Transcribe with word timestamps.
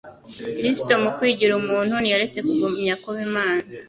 Kristo 0.57 0.91
mu 1.03 1.09
kwigira 1.17 1.53
umuntu, 1.61 1.93
ntiyaretse 2.01 2.39
kugumya 2.47 2.93
kuba 3.01 3.19
Imana. 3.27 3.63